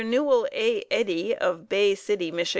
Newell 0.03 0.47
A. 0.51 0.83
Eddy 0.89 1.35
of 1.35 1.69
Bay 1.69 1.93
City, 1.93 2.31
Mich. 2.31 2.49